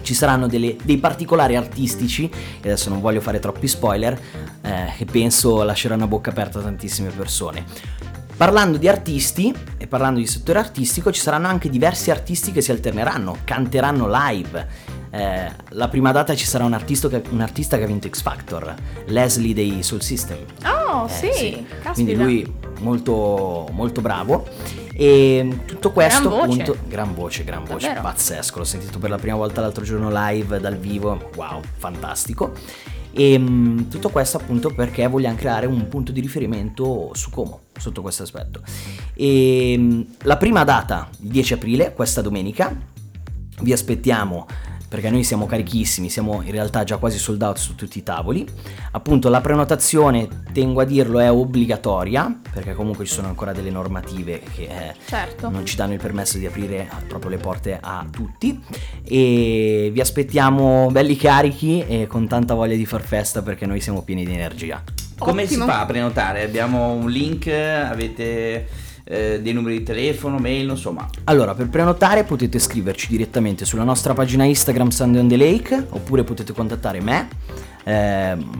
ci 0.00 0.14
saranno 0.14 0.46
delle, 0.46 0.76
dei 0.82 0.96
particolari 0.98 1.56
artistici, 1.56 2.30
e 2.30 2.68
adesso 2.68 2.88
non 2.88 3.00
voglio 3.00 3.20
fare 3.20 3.40
troppi 3.40 3.68
spoiler, 3.68 4.18
eh, 4.62 4.92
che 4.96 5.04
penso 5.04 5.62
lasceranno 5.62 6.04
a 6.04 6.06
bocca 6.06 6.30
aperta 6.30 6.60
tantissime 6.60 7.10
persone 7.10 8.02
Parlando 8.42 8.76
di 8.76 8.88
artisti 8.88 9.54
e 9.76 9.86
parlando 9.86 10.18
di 10.18 10.26
settore 10.26 10.58
artistico, 10.58 11.12
ci 11.12 11.20
saranno 11.20 11.46
anche 11.46 11.68
diversi 11.68 12.10
artisti 12.10 12.50
che 12.50 12.60
si 12.60 12.72
alterneranno, 12.72 13.36
canteranno 13.44 14.10
live. 14.10 14.66
Eh, 15.10 15.48
la 15.68 15.88
prima 15.88 16.10
data 16.10 16.34
ci 16.34 16.46
sarà 16.46 16.64
un 16.64 16.72
artista, 16.72 17.08
che, 17.08 17.22
un 17.30 17.40
artista, 17.40 17.76
che, 17.76 17.84
ha 17.84 17.86
vinto 17.86 18.08
X 18.08 18.22
Factor, 18.22 18.74
Leslie 19.06 19.54
dei 19.54 19.84
Soul 19.84 20.02
System. 20.02 20.38
Oh, 20.64 21.06
eh, 21.06 21.08
sì, 21.08 21.30
sì. 21.32 21.66
quindi 21.92 22.14
lui 22.16 22.52
molto, 22.82 23.68
molto 23.72 24.00
bravo. 24.00 24.46
E 24.94 25.60
tutto 25.64 25.90
questo, 25.92 26.28
gran 26.28 26.46
voce. 26.46 26.62
appunto, 26.62 26.76
gran 26.86 27.14
voce, 27.14 27.44
gran 27.44 27.64
voce, 27.64 27.86
Davvero? 27.86 28.02
pazzesco. 28.02 28.58
L'ho 28.58 28.64
sentito 28.64 28.98
per 28.98 29.10
la 29.10 29.16
prima 29.16 29.36
volta 29.36 29.60
l'altro 29.60 29.84
giorno 29.84 30.10
live 30.12 30.60
dal 30.60 30.76
vivo, 30.76 31.30
wow, 31.36 31.60
fantastico. 31.78 32.52
E 33.14 33.38
mh, 33.38 33.88
tutto 33.88 34.08
questo 34.10 34.38
appunto 34.38 34.72
perché 34.74 35.06
vogliamo 35.06 35.36
creare 35.36 35.66
un 35.66 35.86
punto 35.88 36.12
di 36.12 36.20
riferimento 36.20 37.10
su 37.12 37.30
Como 37.30 37.60
sotto 37.76 38.02
questo 38.02 38.22
aspetto. 38.22 38.60
E 39.14 39.76
mh, 39.78 40.06
la 40.22 40.36
prima 40.36 40.64
data, 40.64 41.08
il 41.20 41.28
10 41.28 41.54
aprile, 41.54 41.92
questa 41.94 42.20
domenica, 42.20 42.74
vi 43.60 43.72
aspettiamo 43.72 44.46
perché 44.92 45.08
noi 45.08 45.24
siamo 45.24 45.46
carichissimi, 45.46 46.10
siamo 46.10 46.42
in 46.42 46.50
realtà 46.50 46.84
già 46.84 46.98
quasi 46.98 47.16
sold 47.16 47.40
out 47.40 47.56
su 47.56 47.74
tutti 47.74 47.96
i 47.96 48.02
tavoli. 48.02 48.46
Appunto 48.90 49.30
la 49.30 49.40
prenotazione, 49.40 50.28
tengo 50.52 50.82
a 50.82 50.84
dirlo, 50.84 51.18
è 51.18 51.32
obbligatoria, 51.32 52.40
perché 52.52 52.74
comunque 52.74 53.06
ci 53.06 53.14
sono 53.14 53.28
ancora 53.28 53.52
delle 53.52 53.70
normative 53.70 54.42
che 54.54 54.64
eh, 54.64 54.94
Certo. 55.06 55.48
non 55.48 55.64
ci 55.64 55.76
danno 55.76 55.94
il 55.94 55.98
permesso 55.98 56.36
di 56.36 56.44
aprire 56.44 56.90
proprio 57.08 57.30
le 57.30 57.38
porte 57.38 57.78
a 57.80 58.06
tutti. 58.10 58.62
E 59.02 59.88
vi 59.90 60.00
aspettiamo 60.02 60.90
belli 60.92 61.16
carichi 61.16 61.82
e 61.86 62.06
con 62.06 62.28
tanta 62.28 62.52
voglia 62.52 62.76
di 62.76 62.84
far 62.84 63.00
festa 63.00 63.40
perché 63.40 63.64
noi 63.64 63.80
siamo 63.80 64.02
pieni 64.02 64.26
di 64.26 64.34
energia. 64.34 64.84
Come 65.16 65.44
Ottimo. 65.44 65.64
si 65.64 65.70
fa 65.70 65.80
a 65.80 65.86
prenotare? 65.86 66.42
Abbiamo 66.42 66.92
un 66.92 67.08
link, 67.08 67.46
avete 67.46 68.68
eh, 69.04 69.40
dei 69.42 69.52
numeri 69.52 69.78
di 69.78 69.84
telefono, 69.84 70.38
mail, 70.38 70.70
insomma. 70.70 71.08
Allora, 71.24 71.54
per 71.54 71.68
prenotare 71.68 72.24
potete 72.24 72.58
scriverci 72.58 73.08
direttamente 73.08 73.64
sulla 73.64 73.84
nostra 73.84 74.14
pagina 74.14 74.44
Instagram 74.44 74.88
Sunday 74.88 75.20
on 75.20 75.28
the 75.28 75.36
Lake 75.36 75.86
oppure 75.90 76.24
potete 76.24 76.52
contattare 76.52 77.00
me 77.00 77.28
ehm, 77.84 78.50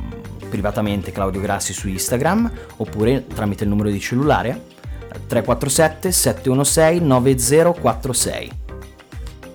privatamente 0.49 1.13
Claudio 1.13 1.41
Grassi 1.41 1.73
su 1.73 1.89
Instagram 1.89 2.51
oppure 2.77 3.27
tramite 3.27 3.65
il 3.65 3.71
numero 3.71 3.91
di 3.91 4.01
cellulare 4.01 4.71
347 5.27 6.11
716 6.11 7.05
9046. 7.05 8.62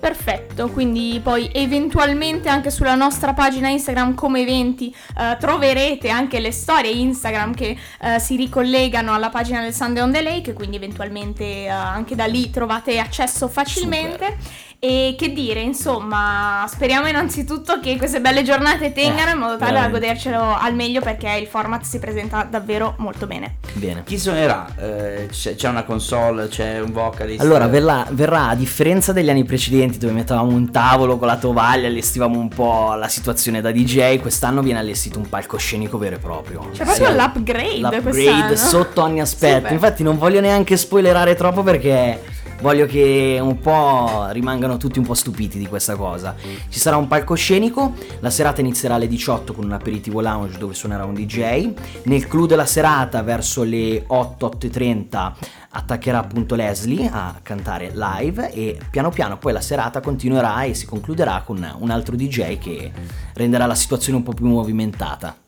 Perfetto, 0.00 0.68
quindi 0.68 1.20
poi 1.22 1.50
eventualmente 1.52 2.48
anche 2.48 2.70
sulla 2.70 2.94
nostra 2.94 3.34
pagina 3.34 3.68
Instagram 3.68 4.14
come 4.14 4.42
eventi 4.42 4.94
eh, 5.18 5.36
troverete 5.40 6.08
anche 6.08 6.38
le 6.38 6.52
storie 6.52 6.90
Instagram 6.92 7.52
che 7.54 7.76
eh, 8.00 8.18
si 8.20 8.36
ricollegano 8.36 9.12
alla 9.12 9.28
pagina 9.28 9.60
del 9.60 9.74
Sunday 9.74 10.02
on 10.02 10.12
the 10.12 10.22
Lake, 10.22 10.52
quindi 10.52 10.76
eventualmente 10.76 11.44
eh, 11.44 11.68
anche 11.68 12.14
da 12.14 12.26
lì 12.26 12.48
trovate 12.50 12.98
accesso 13.00 13.48
facilmente. 13.48 14.36
E 14.80 15.16
che 15.18 15.32
dire, 15.32 15.58
insomma, 15.60 16.64
speriamo 16.68 17.08
innanzitutto 17.08 17.80
che 17.80 17.96
queste 17.96 18.20
belle 18.20 18.44
giornate 18.44 18.92
tengano 18.92 19.30
Eh, 19.30 19.32
in 19.32 19.38
modo 19.38 19.56
tale 19.56 19.80
da 19.80 19.88
godercelo 19.88 20.56
al 20.56 20.72
meglio 20.76 21.00
perché 21.00 21.28
il 21.40 21.48
format 21.48 21.82
si 21.82 21.98
presenta 21.98 22.46
davvero 22.48 22.94
molto 22.98 23.26
bene. 23.26 23.56
Bene. 23.72 24.04
Chi 24.04 24.16
suonerà? 24.16 24.68
Eh, 24.78 25.26
c'è, 25.32 25.56
c'è 25.56 25.68
una 25.68 25.82
console, 25.82 26.46
c'è 26.46 26.78
un 26.78 26.92
vocalist? 26.92 27.40
Allora, 27.40 27.66
verrà, 27.66 28.06
verrà, 28.10 28.50
a 28.50 28.54
differenza 28.54 29.12
degli 29.12 29.28
anni 29.28 29.42
precedenti 29.42 29.98
dove 29.98 30.12
mettevamo 30.12 30.52
un 30.54 30.70
tavolo 30.70 31.18
con 31.18 31.26
la 31.26 31.38
tovaglia, 31.38 31.88
allestivamo 31.88 32.38
un 32.38 32.48
po' 32.48 32.94
la 32.94 33.08
situazione 33.08 33.60
da 33.60 33.72
DJ, 33.72 34.20
quest'anno 34.20 34.62
viene 34.62 34.78
allestito 34.78 35.18
un 35.18 35.28
palcoscenico 35.28 35.98
vero 35.98 36.14
e 36.14 36.18
proprio. 36.20 36.68
C'è 36.72 36.84
proprio 36.84 37.06
Sì, 37.08 37.14
l'upgrade 37.16 37.78
L'upgrade 37.78 38.00
quest'anno. 38.02 38.54
sotto 38.54 39.02
ogni 39.02 39.20
aspetto. 39.20 39.56
Super. 39.56 39.72
Infatti 39.72 40.02
non 40.04 40.18
voglio 40.18 40.40
neanche 40.40 40.76
spoilerare 40.76 41.34
troppo 41.34 41.64
perché 41.64 42.36
voglio 42.60 42.86
che 42.86 43.38
un 43.40 43.58
po' 43.58 44.28
rimangano 44.30 44.76
tutti 44.76 44.98
un 44.98 45.04
po' 45.04 45.14
stupiti 45.14 45.58
di 45.58 45.66
questa 45.66 45.96
cosa. 45.96 46.34
Ci 46.68 46.78
sarà 46.78 46.96
un 46.96 47.06
palcoscenico, 47.06 47.94
la 48.20 48.30
serata 48.30 48.60
inizierà 48.60 48.94
alle 48.94 49.08
18 49.08 49.52
con 49.52 49.64
un 49.64 49.72
aperitivo 49.72 50.20
lounge 50.20 50.58
dove 50.58 50.74
suonerà 50.74 51.04
un 51.04 51.14
DJ. 51.14 51.72
Nel 52.04 52.26
clou 52.26 52.46
della 52.46 52.66
serata 52.66 53.22
verso 53.22 53.62
le 53.62 54.04
8, 54.06 54.58
8.30 54.58 55.32
attaccherà 55.70 56.18
appunto 56.18 56.54
Leslie 56.54 57.08
a 57.12 57.38
cantare 57.42 57.92
live 57.94 58.52
e 58.52 58.78
piano 58.90 59.10
piano 59.10 59.36
poi 59.38 59.52
la 59.52 59.60
serata 59.60 60.00
continuerà 60.00 60.62
e 60.62 60.74
si 60.74 60.86
concluderà 60.86 61.42
con 61.44 61.76
un 61.78 61.90
altro 61.90 62.16
DJ 62.16 62.58
che 62.58 62.90
renderà 63.34 63.66
la 63.66 63.74
situazione 63.74 64.18
un 64.18 64.24
po' 64.24 64.32
più 64.32 64.46
movimentata. 64.46 65.47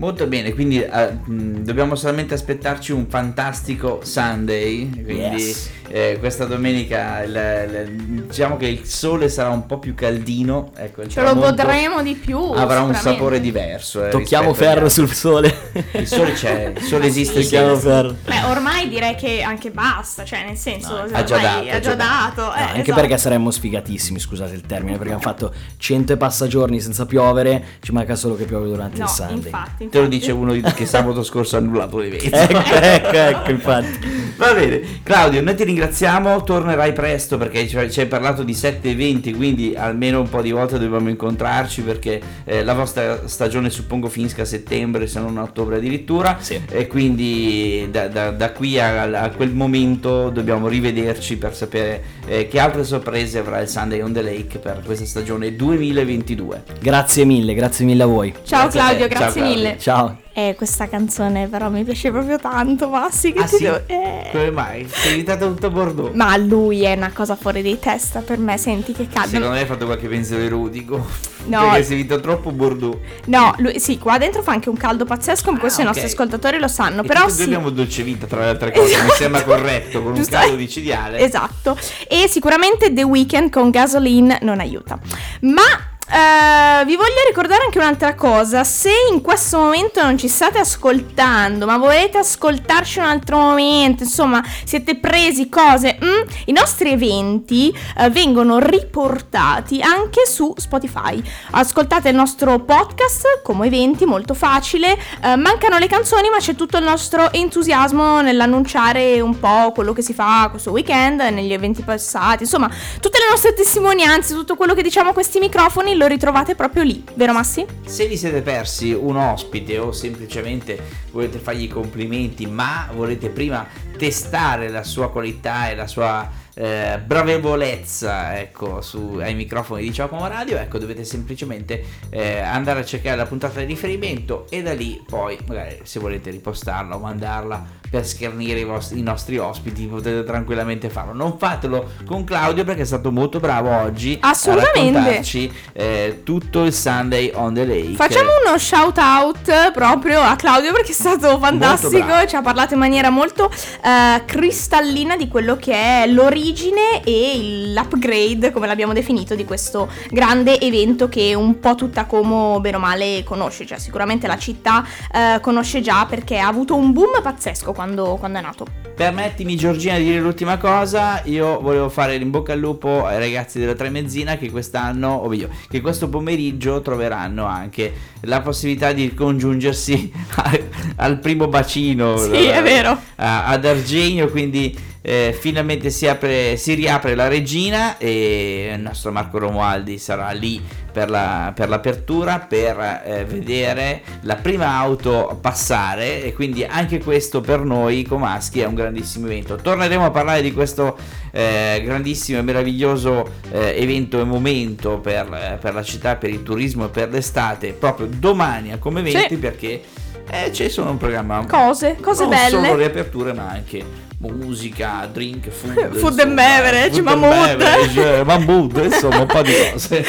Molto 0.00 0.28
bene, 0.28 0.54
quindi 0.54 0.78
mh, 0.78 1.62
dobbiamo 1.64 1.96
solamente 1.96 2.32
aspettarci 2.34 2.92
un 2.92 3.06
fantastico 3.08 3.98
Sunday. 4.04 4.88
Quindi 4.90 5.12
Yes. 5.42 5.70
eh, 5.88 6.16
questa 6.20 6.44
domenica 6.44 7.20
il- 7.24 7.88
il- 7.88 8.22
diciamo 8.26 8.56
che 8.56 8.68
il 8.68 8.84
sole 8.84 9.28
sarà 9.28 9.48
un 9.48 9.66
po' 9.66 9.80
più 9.80 9.96
caldino. 9.96 10.70
Ecco, 10.76 11.02
il 11.02 11.08
Ce 11.08 11.20
lo 11.20 11.34
godremo 11.34 12.00
di 12.02 12.14
più. 12.14 12.38
Avrà 12.38 12.82
un 12.82 12.94
sapore 12.94 13.40
diverso. 13.40 14.06
eh, 14.06 14.10
Tocchiamo 14.10 14.54
ferro 14.54 14.88
sul 14.88 15.12
sole. 15.12 15.52
Il 15.94 16.06
sole 16.06 16.32
c'è, 16.34 16.72
il 16.76 16.82
sole 16.86 17.06
esiste 17.06 17.40
Tocchiamo 17.42 17.74
sempre. 17.74 17.90
ferro. 17.90 18.16
Beh, 18.24 18.50
ormai 18.52 18.88
direi 18.88 19.16
che 19.16 19.42
anche 19.42 19.72
basta, 19.72 20.24
cioè 20.24 20.44
nel 20.46 20.56
senso, 20.56 20.90
No, 20.92 21.08
ha 21.10 21.24
già 21.24 21.38
dato, 21.38 21.58
ha 21.58 21.70
già 21.72 21.80
già 21.80 21.94
dato. 21.96 22.42
No, 22.42 22.54
eh, 22.54 22.60
anche 22.60 22.80
esatto. 22.82 23.00
perché 23.00 23.18
saremmo 23.18 23.50
sfigatissimi, 23.50 24.20
scusate 24.20 24.54
il 24.54 24.60
termine, 24.62 24.96
perché 24.96 25.12
abbiamo 25.12 25.20
fatto 25.32 25.52
100 25.76 26.12
e 26.12 26.16
passa 26.16 26.46
giorni 26.46 26.80
senza 26.80 27.04
piovere, 27.04 27.64
ci 27.80 27.90
manca 27.90 28.14
solo 28.14 28.36
che 28.36 28.44
piove 28.44 28.68
durante 28.68 28.98
No, 28.98 29.04
il 29.06 29.10
Sunday. 29.10 29.36
infatti, 29.46 29.87
Te 29.90 29.98
lo 29.98 30.04
infatti. 30.04 30.08
dice 30.18 30.32
uno 30.32 30.52
di- 30.52 30.62
che 30.62 30.86
sabato 30.86 31.22
scorso 31.22 31.56
ha 31.56 31.58
annullato 31.58 31.98
l'evento. 31.98 32.26
Ecco, 32.58 32.74
ecco, 32.74 33.16
ecco, 33.16 33.50
infatti. 33.50 34.16
Va 34.36 34.52
bene, 34.54 34.80
Claudio, 35.02 35.42
noi 35.42 35.54
ti 35.56 35.64
ringraziamo, 35.64 36.42
tornerai 36.44 36.92
presto 36.92 37.36
perché 37.38 37.66
ci 37.66 38.00
hai 38.00 38.06
parlato 38.06 38.42
di 38.44 38.54
sette 38.54 38.90
eventi, 38.90 39.34
quindi 39.34 39.74
almeno 39.76 40.20
un 40.20 40.28
po' 40.28 40.40
di 40.42 40.52
volte 40.52 40.78
dobbiamo 40.78 41.08
incontrarci 41.08 41.82
perché 41.82 42.20
eh, 42.44 42.62
la 42.62 42.74
vostra 42.74 43.26
stagione 43.26 43.68
suppongo 43.70 44.08
finisca 44.08 44.42
a 44.42 44.44
settembre, 44.44 45.06
se 45.08 45.18
non 45.20 45.38
a 45.38 45.42
ottobre 45.42 45.76
addirittura, 45.76 46.36
Sì. 46.40 46.60
e 46.70 46.86
quindi 46.86 47.88
da, 47.90 48.06
da- 48.08 48.30
da 48.30 48.52
qui 48.52 48.78
a, 48.78 49.02
a 49.22 49.30
quel 49.30 49.50
momento 49.52 50.30
dobbiamo 50.30 50.68
rivederci 50.68 51.36
per 51.36 51.54
sapere 51.56 52.02
eh, 52.26 52.46
che 52.48 52.58
altre 52.60 52.84
sorprese 52.84 53.38
avrà 53.38 53.60
il 53.60 53.68
Sunday 53.68 54.00
on 54.02 54.12
the 54.12 54.22
Lake 54.22 54.58
per 54.58 54.82
questa 54.84 55.04
stagione 55.04 55.56
2022. 55.56 56.62
Grazie 56.80 57.24
mille, 57.24 57.54
grazie 57.54 57.84
mille 57.84 58.02
a 58.04 58.06
voi. 58.06 58.32
Ciao 58.44 58.62
Grazie. 58.68 58.80
Claudio, 58.80 59.08
Ciao, 59.08 59.18
grazie 59.18 59.40
Claudio. 59.40 59.56
mille. 59.62 59.77
Ciao. 59.78 60.16
Eh, 60.32 60.54
questa 60.56 60.88
canzone 60.88 61.48
però 61.48 61.68
mi 61.68 61.82
piace 61.82 62.10
proprio 62.10 62.38
tanto, 62.38 62.88
Massi, 62.88 63.32
che 63.32 63.40
Ah 63.40 63.44
ti 63.46 63.56
sì? 63.56 63.62
devo- 63.64 63.82
eh. 63.86 64.28
Come 64.30 64.50
mai? 64.50 64.86
Sei 64.88 65.10
diventata 65.10 65.46
tutto 65.46 65.70
bordeaux? 65.70 66.14
Ma 66.14 66.36
lui 66.36 66.82
è 66.84 66.92
una 66.94 67.10
cosa 67.12 67.34
fuori 67.36 67.60
di 67.62 67.76
testa 67.78 68.20
per 68.20 68.38
me, 68.38 68.56
senti 68.58 68.92
che 68.92 69.08
caldo. 69.08 69.28
Secondo 69.30 69.50
me 69.54 69.60
hai 69.60 69.66
fatto 69.66 69.86
qualche 69.86 70.06
pensiero 70.08 70.42
erotico. 70.44 71.04
No. 71.46 71.60
Perché 71.70 71.82
sei 71.84 71.96
vinto 71.96 72.20
troppo 72.20 72.50
bordeaux. 72.52 72.98
No, 73.26 73.52
lui, 73.58 73.80
sì, 73.80 73.98
qua 73.98 74.18
dentro 74.18 74.42
fa 74.42 74.52
anche 74.52 74.68
un 74.68 74.76
caldo 74.76 75.04
pazzesco, 75.04 75.50
ma 75.52 75.58
questo 75.58 75.80
Ah, 75.80 75.84
i 75.84 75.86
nostri 75.86 76.06
ascoltatori 76.06 76.58
lo 76.60 76.68
sanno, 76.68 77.02
E 77.02 77.06
però 77.06 77.28
sì. 77.28 77.42
abbiamo 77.42 77.70
dolce 77.70 78.02
vita 78.04 78.26
tra 78.26 78.40
le 78.40 78.48
altre 78.48 78.72
cose, 78.72 79.02
mi 79.02 79.10
sembra 79.10 79.42
corretto 79.42 79.98
con 80.02 80.10
un 80.12 80.16
Giusto? 80.18 80.36
caldo 80.36 80.56
micidiale. 80.56 81.18
Esatto. 81.18 81.76
E 82.08 82.28
sicuramente 82.28 82.92
The 82.92 83.02
Weeknd 83.02 83.50
con 83.50 83.70
Gasoline 83.70 84.38
non 84.42 84.60
aiuta. 84.60 84.98
Ma 85.40 85.62
eh, 86.10 86.84
vi 86.86 86.96
voglio 86.96 87.20
ricordare 87.26 87.64
anche 87.64 87.78
un'altra 87.78 88.14
cosa. 88.14 88.64
Se 88.64 88.90
in 89.10 89.20
questo 89.20 89.58
momento 89.58 90.02
non 90.02 90.16
ci 90.16 90.28
state 90.28 90.58
ascoltando, 90.58 91.66
ma 91.66 91.76
volete 91.76 92.18
ascoltarci 92.18 92.98
un 92.98 93.04
altro 93.04 93.36
momento, 93.36 94.04
insomma, 94.04 94.42
siete 94.64 94.96
presi 94.96 95.50
cose, 95.50 95.98
mm, 96.02 96.28
i 96.46 96.52
nostri 96.52 96.92
eventi 96.92 97.76
eh, 97.98 98.08
vengono 98.08 98.58
riportati 98.58 99.82
anche 99.82 100.24
su 100.24 100.52
Spotify. 100.56 101.22
Ascoltate 101.50 102.08
il 102.08 102.14
nostro 102.14 102.58
podcast 102.60 103.42
come 103.42 103.66
eventi, 103.66 104.06
molto 104.06 104.32
facile. 104.32 104.96
Eh, 105.22 105.36
mancano 105.36 105.76
le 105.76 105.88
canzoni, 105.88 106.30
ma 106.30 106.38
c'è 106.38 106.54
tutto 106.54 106.78
il 106.78 106.84
nostro 106.84 107.30
entusiasmo 107.32 108.22
nell'annunciare 108.22 109.20
un 109.20 109.38
po' 109.38 109.72
quello 109.74 109.92
che 109.92 110.00
si 110.00 110.14
fa 110.14 110.48
questo 110.50 110.70
weekend, 110.70 111.20
negli 111.20 111.52
eventi 111.52 111.82
passati, 111.82 112.44
insomma, 112.44 112.70
tutte 112.98 113.18
le 113.18 113.26
nostre 113.28 113.52
testimonianze, 113.52 114.32
tutto 114.32 114.56
quello 114.56 114.72
che 114.72 114.82
diciamo 114.82 115.10
a 115.10 115.12
questi 115.12 115.38
microfoni 115.38 115.96
lo 115.98 116.06
ritrovate 116.06 116.54
proprio 116.54 116.84
lì, 116.84 117.04
vero 117.14 117.32
Massi? 117.32 117.66
Se 117.84 118.06
vi 118.06 118.16
siete 118.16 118.40
persi 118.40 118.92
un 118.92 119.16
ospite 119.16 119.78
o 119.78 119.92
semplicemente 119.92 120.80
volete 121.10 121.38
fargli 121.38 121.64
i 121.64 121.68
complimenti, 121.68 122.46
ma 122.46 122.88
volete 122.94 123.28
prima 123.28 123.66
testare 123.98 124.68
la 124.68 124.84
sua 124.84 125.10
qualità 125.10 125.68
e 125.68 125.74
la 125.74 125.88
sua 125.88 126.30
eh, 126.54 127.00
bravevolezza 127.04 128.38
ecco, 128.38 128.80
su, 128.80 129.18
ai 129.20 129.34
microfoni 129.34 129.82
di 129.82 129.92
Ciao 129.92 130.08
Como 130.08 130.26
Radio, 130.26 130.56
ecco 130.56 130.78
dovete 130.78 131.04
semplicemente 131.04 131.84
eh, 132.10 132.38
andare 132.38 132.80
a 132.80 132.84
cercare 132.84 133.16
la 133.16 133.26
puntata 133.26 133.60
di 133.60 133.66
riferimento 133.66 134.46
e 134.50 134.62
da 134.62 134.72
lì 134.72 135.02
poi 135.06 135.36
magari 135.46 135.80
se 135.82 136.00
volete 136.00 136.30
ripostarla 136.30 136.96
o 136.96 136.98
mandarla 136.98 137.66
per 137.90 138.06
schernire 138.06 138.60
i, 138.60 138.64
vostri, 138.64 138.98
i 138.98 139.02
nostri 139.02 139.38
ospiti 139.38 139.86
potete 139.86 140.24
tranquillamente 140.24 140.88
farlo. 140.88 141.12
Non 141.12 141.38
fatelo 141.38 141.90
con 142.06 142.24
Claudio 142.24 142.64
perché 142.64 142.82
è 142.82 142.86
stato 142.86 143.10
molto 143.10 143.40
bravo 143.40 143.70
oggi 143.70 144.18
Assolutamente. 144.20 144.98
a 144.98 145.02
raccontarci 145.02 145.52
eh, 145.72 146.20
tutto 146.24 146.64
il 146.64 146.72
Sunday 146.72 147.30
on 147.34 147.54
the 147.54 147.64
Lake. 147.64 147.94
Facciamo 147.94 148.30
uno 148.44 148.58
shout 148.58 148.98
out 148.98 149.72
proprio 149.72 150.20
a 150.20 150.36
Claudio 150.36 150.72
perché 150.72 150.90
è 150.90 150.94
stato 150.94 151.38
fantastico, 151.38 152.26
ci 152.26 152.36
ha 152.36 152.42
parlato 152.42 152.74
in 152.74 152.80
maniera 152.80 153.10
molto 153.10 153.50
eh, 153.50 154.24
cristallina 154.24 155.16
di 155.16 155.28
quello 155.28 155.56
che 155.56 155.72
è 155.72 156.06
l'origine 156.06 157.02
e 157.04 157.72
l'upgrade, 157.74 158.50
come 158.52 158.66
l'abbiamo 158.66 158.92
definito, 158.92 159.34
di 159.34 159.44
questo 159.44 159.88
grande 160.10 160.60
evento 160.60 161.08
che 161.08 161.34
un 161.34 161.58
po' 161.60 161.74
tutta 161.74 162.06
Como 162.06 162.60
bene 162.60 162.76
o 162.76 162.80
male 162.80 163.22
conosce, 163.24 163.66
cioè 163.66 163.78
sicuramente 163.78 164.26
la 164.26 164.38
città 164.38 164.84
eh, 165.12 165.40
conosce 165.40 165.80
già 165.80 166.06
perché 166.08 166.38
ha 166.38 166.46
avuto 166.46 166.74
un 166.74 166.92
boom 166.92 167.20
pazzesco 167.22 167.72
quando, 167.78 168.16
quando 168.16 168.38
è 168.38 168.42
nato. 168.42 168.66
Permettimi 168.96 169.54
Giorgina 169.54 169.96
di 169.98 170.02
dire 170.02 170.18
l'ultima 170.18 170.56
cosa, 170.56 171.22
io 171.26 171.60
volevo 171.60 171.88
fare 171.88 172.16
in 172.16 172.28
bocca 172.28 172.52
al 172.52 172.58
lupo 172.58 173.06
ai 173.06 173.20
ragazzi 173.20 173.60
della 173.60 173.74
Tremezzina 173.74 174.36
che 174.36 174.50
quest'anno, 174.50 175.10
o 175.10 175.28
meglio, 175.28 175.48
che 175.68 175.80
questo 175.80 176.08
pomeriggio 176.08 176.82
troveranno 176.82 177.44
anche 177.44 177.92
la 178.22 178.40
possibilità 178.40 178.90
di 178.92 179.14
congiungersi 179.14 180.10
al 180.96 181.20
primo 181.20 181.46
bacino 181.46 182.16
sì, 182.16 182.46
è 182.46 182.60
vero. 182.62 182.98
ad 183.14 183.64
Argenio, 183.64 184.28
quindi 184.28 184.76
eh, 185.00 185.36
finalmente 185.38 185.90
si, 185.90 186.06
apre, 186.06 186.56
si, 186.56 186.74
riapre 186.74 187.14
la 187.14 187.28
regina 187.28 187.98
e 187.98 188.72
il 188.74 188.80
nostro 188.80 189.12
Marco 189.12 189.38
Romualdi 189.38 189.98
sarà 189.98 190.30
lì 190.30 190.60
per, 190.90 191.08
la, 191.08 191.52
per 191.54 191.68
l'apertura 191.68 192.40
per 192.40 193.02
eh, 193.04 193.24
vedere 193.24 194.02
la 194.22 194.34
prima 194.36 194.76
auto 194.76 195.38
passare 195.40 196.24
e 196.24 196.32
quindi 196.32 196.64
anche 196.64 196.98
questo 196.98 197.40
per 197.40 197.60
noi 197.60 198.02
comaschi 198.02 198.60
è 198.60 198.66
un 198.66 198.74
grandissimo 198.74 199.26
evento. 199.26 199.56
Torneremo 199.56 200.04
a 200.04 200.10
parlare 200.10 200.42
di 200.42 200.52
questo 200.52 200.96
eh, 201.30 201.80
grandissimo 201.84 202.38
e 202.38 202.42
meraviglioso 202.42 203.26
eh, 203.52 203.76
evento 203.78 204.20
e 204.20 204.24
momento 204.24 204.98
per, 204.98 205.58
per, 205.60 205.74
la 205.74 205.82
città, 205.82 206.16
per 206.16 206.30
il 206.30 206.42
turismo 206.42 206.86
e 206.86 206.88
per 206.88 207.10
l'estate 207.10 207.72
proprio 207.72 208.08
domani 208.10 208.72
a 208.72 208.78
come 208.78 209.00
eventi 209.00 209.34
sì. 209.34 209.36
perché 209.36 209.82
eh, 210.30 210.50
c'è 210.50 210.68
solo 210.68 210.90
un 210.90 210.98
programma 210.98 211.46
cose, 211.46 211.96
cose 212.00 212.22
non 212.22 212.30
belle 212.30 212.50
solo 212.50 212.76
le 212.76 212.84
aperture 212.84 213.32
ma 213.32 213.48
anche 213.48 214.06
musica, 214.20 215.08
drink, 215.12 215.48
food, 215.48 215.96
food 215.96 216.18
and 216.18 216.34
beverage, 216.34 217.00
mammut, 217.00 218.24
mammut, 218.24 218.76
insomma 218.82 219.20
un 219.20 219.26
po' 219.26 219.42
di 219.42 219.52
cose. 219.70 220.04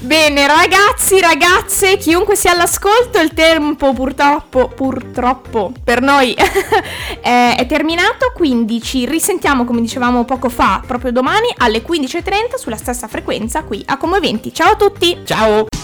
Bene, 0.00 0.46
ragazzi, 0.46 1.20
ragazze, 1.20 1.96
chiunque 1.96 2.36
sia 2.36 2.52
all'ascolto, 2.52 3.18
il 3.18 3.34
tempo 3.34 3.92
purtroppo, 3.92 4.68
purtroppo 4.68 5.72
per 5.82 6.00
noi 6.00 6.34
è, 7.20 7.56
è 7.58 7.66
terminato, 7.66 8.32
quindi 8.32 8.80
ci 8.80 9.06
risentiamo 9.06 9.64
come 9.64 9.80
dicevamo 9.80 10.24
poco 10.24 10.48
fa, 10.48 10.80
proprio 10.86 11.10
domani 11.10 11.48
alle 11.56 11.82
15.30 11.82 12.56
sulla 12.56 12.76
stessa 12.76 13.08
frequenza 13.08 13.64
qui 13.64 13.82
a 13.86 13.96
Come 13.96 14.20
20. 14.20 14.54
Ciao 14.54 14.72
a 14.72 14.76
tutti! 14.76 15.18
Ciao! 15.24 15.77